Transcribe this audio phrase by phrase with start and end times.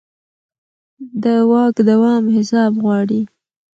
[1.23, 3.21] د واک دوام حساب غواړي